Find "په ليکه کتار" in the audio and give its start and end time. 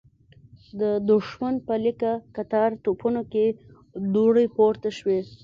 1.67-2.69